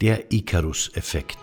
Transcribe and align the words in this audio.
Der 0.00 0.32
Icarus-Effekt. 0.32 1.36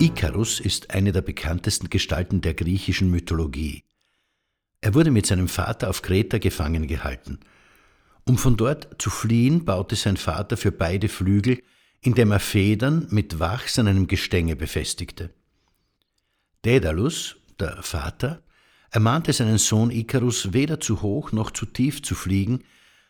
Ikarus 0.00 0.58
ist 0.58 0.90
eine 0.90 1.12
der 1.12 1.22
bekanntesten 1.22 1.90
Gestalten 1.90 2.40
der 2.40 2.54
griechischen 2.54 3.08
Mythologie. 3.08 3.84
Er 4.80 4.92
wurde 4.94 5.12
mit 5.12 5.26
seinem 5.26 5.46
Vater 5.46 5.90
auf 5.90 6.02
Kreta 6.02 6.38
gefangen 6.38 6.88
gehalten. 6.88 7.38
Um 8.24 8.36
von 8.36 8.56
dort 8.56 9.00
zu 9.00 9.10
fliehen, 9.10 9.64
baute 9.64 9.94
sein 9.94 10.16
Vater 10.16 10.56
für 10.56 10.72
beide 10.72 11.08
Flügel, 11.08 11.62
indem 12.00 12.32
er 12.32 12.40
Federn 12.40 13.06
mit 13.10 13.38
Wachs 13.38 13.78
an 13.78 13.86
einem 13.86 14.08
Gestänge 14.08 14.56
befestigte. 14.56 15.32
Daedalus, 16.62 17.36
der 17.58 17.82
Vater, 17.82 18.42
ermahnte 18.90 19.32
seinen 19.32 19.58
Sohn 19.58 19.90
Ikarus, 19.90 20.52
weder 20.52 20.78
zu 20.80 21.00
hoch 21.00 21.32
noch 21.32 21.50
zu 21.52 21.64
tief 21.64 22.02
zu 22.02 22.14
fliegen, 22.14 22.64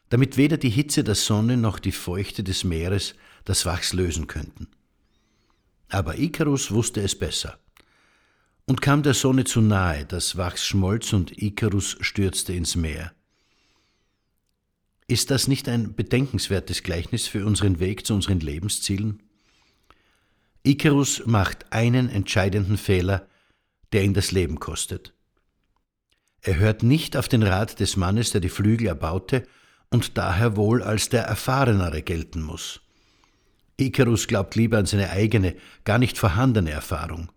damit 0.09 0.37
weder 0.37 0.57
die 0.57 0.71
Hitze 0.71 1.03
der 1.03 1.15
Sonne 1.15 1.57
noch 1.57 1.79
die 1.79 1.93
Feuchte 1.93 2.45
des 2.45 2.65
Meeres 2.65 3.15
das 3.45 3.67
Wachs 3.67 3.93
lösen 3.93 4.27
könnten. 4.27 4.69
Aber 5.89 6.19
Ikarus 6.19 6.71
wusste 6.71 7.01
es 7.01 7.19
besser. 7.19 7.59
Und 8.67 8.83
kam 8.83 9.03
der 9.03 9.15
Sonne 9.15 9.45
zu 9.45 9.61
nahe, 9.61 10.07
das 10.07 10.37
Wachs 10.37 10.65
schmolz 10.65 11.13
und 11.13 11.43
Ikarus 11.43 11.97
stürzte 12.01 12.53
ins 12.53 12.77
Meer. 12.77 13.13
Ist 15.09 15.33
das 15.33 15.49
nicht 15.49 15.69
ein 15.69 15.97
bedenkenswertes 15.97 16.85
Gleichnis 16.85 17.27
für 17.27 17.45
unseren 17.45 17.81
Weg 17.81 18.07
zu 18.07 18.15
unseren 18.15 18.39
Lebenszielen? 18.39 19.25
Ikarus 20.63 21.27
macht 21.27 21.73
einen 21.73 22.09
entscheidenden 22.09 22.77
Fehler, 22.77 23.27
der 23.93 24.05
ihn 24.05 24.15
das 24.15 24.33
Leben 24.33 24.61
kostet. 24.61 25.15
Er 26.43 26.57
hört 26.57 26.83
nicht 26.83 27.17
auf 27.17 27.29
den 27.29 27.43
Rat 27.43 27.81
des 27.81 27.97
Mannes, 27.97 28.31
der 28.31 28.41
die 28.41 28.49
Flügel 28.49 28.87
erbaute 28.87 29.47
und 29.91 30.17
daher 30.17 30.57
wohl 30.57 30.83
als 30.83 31.09
der 31.09 31.25
Erfahrenere 31.25 32.03
gelten 32.03 32.43
muss. 32.43 32.81
Icarus 33.77 34.27
glaubt 34.27 34.55
lieber 34.57 34.79
an 34.79 34.87
seine 34.87 35.11
eigene, 35.11 35.57
gar 35.85 35.99
nicht 35.99 36.19
vorhandene 36.19 36.71
Erfahrung. 36.71 37.31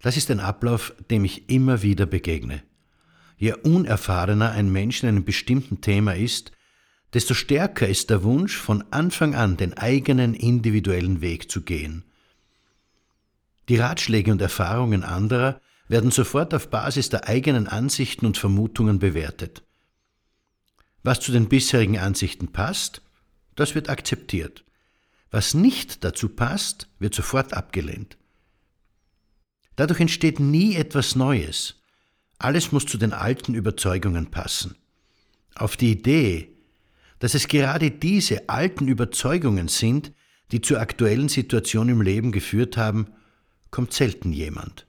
Das 0.00 0.16
ist 0.16 0.30
ein 0.30 0.40
Ablauf, 0.40 0.94
dem 1.10 1.24
ich 1.24 1.48
immer 1.48 1.82
wieder 1.82 2.06
begegne. 2.06 2.62
Je 3.36 3.54
unerfahrener 3.54 4.52
ein 4.52 4.70
Mensch 4.70 5.02
in 5.02 5.08
einem 5.08 5.24
bestimmten 5.24 5.80
Thema 5.80 6.14
ist, 6.14 6.52
desto 7.14 7.34
stärker 7.34 7.88
ist 7.88 8.10
der 8.10 8.22
Wunsch, 8.22 8.56
von 8.56 8.84
Anfang 8.90 9.34
an 9.34 9.56
den 9.56 9.74
eigenen 9.74 10.34
individuellen 10.34 11.20
Weg 11.20 11.50
zu 11.50 11.62
gehen. 11.62 12.04
Die 13.68 13.76
Ratschläge 13.76 14.30
und 14.30 14.40
Erfahrungen 14.40 15.02
anderer 15.02 15.60
werden 15.88 16.10
sofort 16.10 16.54
auf 16.54 16.70
Basis 16.70 17.08
der 17.08 17.28
eigenen 17.28 17.66
Ansichten 17.66 18.26
und 18.26 18.38
Vermutungen 18.38 18.98
bewertet. 18.98 19.62
Was 21.02 21.20
zu 21.20 21.32
den 21.32 21.48
bisherigen 21.48 21.98
Ansichten 21.98 22.48
passt, 22.52 23.02
das 23.54 23.74
wird 23.74 23.88
akzeptiert. 23.88 24.64
Was 25.30 25.54
nicht 25.54 26.04
dazu 26.04 26.28
passt, 26.28 26.88
wird 26.98 27.14
sofort 27.14 27.54
abgelehnt. 27.54 28.16
Dadurch 29.76 30.00
entsteht 30.00 30.40
nie 30.40 30.76
etwas 30.76 31.16
Neues. 31.16 31.82
Alles 32.38 32.72
muss 32.72 32.86
zu 32.86 32.98
den 32.98 33.12
alten 33.12 33.54
Überzeugungen 33.54 34.30
passen. 34.30 34.76
Auf 35.54 35.76
die 35.76 35.92
Idee, 35.92 36.56
dass 37.18 37.34
es 37.34 37.48
gerade 37.48 37.90
diese 37.90 38.48
alten 38.48 38.88
Überzeugungen 38.88 39.68
sind, 39.68 40.12
die 40.52 40.60
zur 40.60 40.80
aktuellen 40.80 41.28
Situation 41.28 41.88
im 41.88 42.00
Leben 42.00 42.32
geführt 42.32 42.76
haben, 42.76 43.08
kommt 43.74 43.92
selten 43.92 44.32
jemand. 44.32 44.86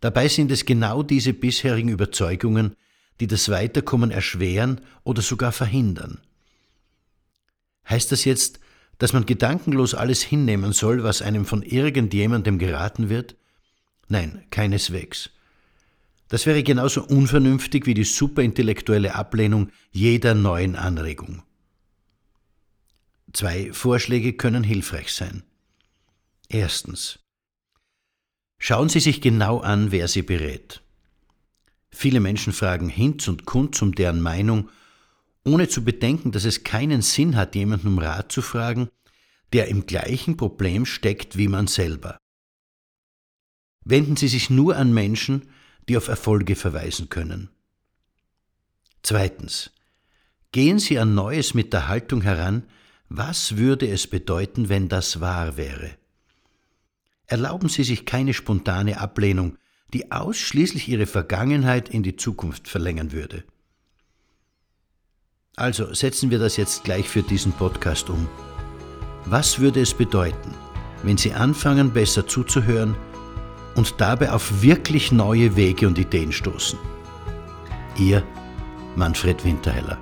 Dabei 0.00 0.26
sind 0.26 0.50
es 0.50 0.64
genau 0.64 1.04
diese 1.04 1.32
bisherigen 1.32 1.88
Überzeugungen, 1.88 2.74
die 3.20 3.28
das 3.28 3.48
Weiterkommen 3.48 4.10
erschweren 4.10 4.80
oder 5.04 5.22
sogar 5.22 5.52
verhindern. 5.52 6.20
Heißt 7.88 8.10
das 8.10 8.24
jetzt, 8.24 8.58
dass 8.98 9.12
man 9.12 9.24
gedankenlos 9.24 9.94
alles 9.94 10.22
hinnehmen 10.22 10.72
soll, 10.72 11.04
was 11.04 11.22
einem 11.22 11.44
von 11.44 11.62
irgendjemandem 11.62 12.58
geraten 12.58 13.08
wird? 13.08 13.36
Nein, 14.08 14.42
keineswegs. 14.50 15.30
Das 16.28 16.44
wäre 16.44 16.64
genauso 16.64 17.04
unvernünftig 17.04 17.86
wie 17.86 17.94
die 17.94 18.02
superintellektuelle 18.02 19.14
Ablehnung 19.14 19.70
jeder 19.92 20.34
neuen 20.34 20.74
Anregung. 20.74 21.44
Zwei 23.32 23.72
Vorschläge 23.72 24.32
können 24.32 24.64
hilfreich 24.64 25.12
sein. 25.12 25.44
Erstens. 26.48 27.18
Schauen 28.58 28.88
Sie 28.88 29.00
sich 29.00 29.20
genau 29.20 29.60
an, 29.60 29.92
wer 29.92 30.08
Sie 30.08 30.22
berät. 30.22 30.82
Viele 31.90 32.20
Menschen 32.20 32.52
fragen 32.52 32.88
Hinz 32.88 33.28
und 33.28 33.44
Kunz 33.44 33.82
um 33.82 33.94
deren 33.94 34.20
Meinung 34.20 34.70
ohne 35.44 35.68
zu 35.68 35.84
bedenken, 35.84 36.32
dass 36.32 36.44
es 36.44 36.64
keinen 36.64 37.02
Sinn 37.02 37.36
hat, 37.36 37.54
jemanden 37.54 37.88
um 37.88 37.98
Rat 37.98 38.32
zu 38.32 38.42
fragen, 38.42 38.88
der 39.52 39.68
im 39.68 39.86
gleichen 39.86 40.36
Problem 40.36 40.84
steckt 40.84 41.36
wie 41.38 41.48
man 41.48 41.66
selber. 41.66 42.18
Wenden 43.84 44.16
Sie 44.16 44.28
sich 44.28 44.50
nur 44.50 44.76
an 44.76 44.92
Menschen, 44.92 45.48
die 45.88 45.96
auf 45.96 46.08
Erfolge 46.08 46.56
verweisen 46.56 47.08
können. 47.08 47.48
Zweitens. 49.02 49.70
Gehen 50.52 50.78
Sie 50.78 50.98
an 50.98 51.14
Neues 51.14 51.54
mit 51.54 51.72
der 51.72 51.88
Haltung 51.88 52.22
heran, 52.22 52.64
was 53.08 53.56
würde 53.56 53.88
es 53.88 54.06
bedeuten, 54.06 54.68
wenn 54.68 54.88
das 54.88 55.20
wahr 55.20 55.56
wäre? 55.56 55.96
Erlauben 57.28 57.68
Sie 57.68 57.84
sich 57.84 58.06
keine 58.06 58.32
spontane 58.32 59.00
Ablehnung, 59.00 59.58
die 59.92 60.10
ausschließlich 60.10 60.88
Ihre 60.88 61.06
Vergangenheit 61.06 61.90
in 61.90 62.02
die 62.02 62.16
Zukunft 62.16 62.68
verlängern 62.68 63.12
würde. 63.12 63.44
Also 65.54 65.92
setzen 65.92 66.30
wir 66.30 66.38
das 66.38 66.56
jetzt 66.56 66.84
gleich 66.84 67.08
für 67.08 67.22
diesen 67.22 67.52
Podcast 67.52 68.08
um. 68.08 68.28
Was 69.26 69.58
würde 69.58 69.80
es 69.80 69.92
bedeuten, 69.92 70.54
wenn 71.02 71.18
Sie 71.18 71.34
anfangen, 71.34 71.92
besser 71.92 72.26
zuzuhören 72.26 72.96
und 73.74 73.94
dabei 73.98 74.32
auf 74.32 74.62
wirklich 74.62 75.12
neue 75.12 75.54
Wege 75.54 75.86
und 75.86 75.98
Ideen 75.98 76.32
stoßen? 76.32 76.78
Ihr 77.98 78.22
Manfred 78.96 79.44
Winterheller. 79.44 79.98